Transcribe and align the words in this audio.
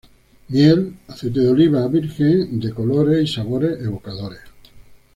Miel, 0.47 0.79
aceite 1.11 1.41
de 1.43 1.49
oliva 1.49 1.87
virgen 1.87 2.59
de 2.59 2.71
colores 2.73 3.21
y 3.21 3.31
sabores 3.31 3.79
evocadores. 3.83 4.41